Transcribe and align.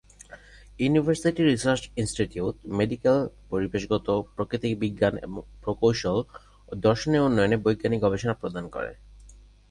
University 0.79 1.41
research 1.43 1.81
institute 2.01 2.55
medical, 2.79 3.17
পরিবেশগত, 3.51 4.07
প্রাকৃতিক 4.35 4.73
বিজ্ঞান 4.83 5.13
এবং 5.25 5.39
প্রকৌশল 5.63 6.17
ও 6.69 6.71
দর্শনের 6.85 7.25
উন্নয়নে 7.27 7.57
বৈজ্ঞানিক 7.65 7.99
গবেষণা 8.05 8.35
প্রদান 8.41 8.65
করে। 8.75 8.91